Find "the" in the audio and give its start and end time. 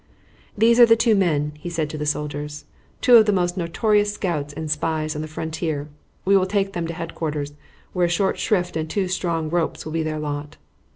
0.87-0.95, 1.99-2.07, 3.27-3.31, 5.21-5.27